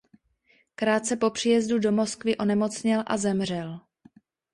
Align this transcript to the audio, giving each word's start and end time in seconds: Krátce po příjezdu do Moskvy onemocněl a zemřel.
Krátce 0.75 1.15
po 1.17 1.29
příjezdu 1.29 1.79
do 1.79 1.91
Moskvy 1.91 2.37
onemocněl 2.37 3.03
a 3.07 3.17
zemřel. 3.17 3.79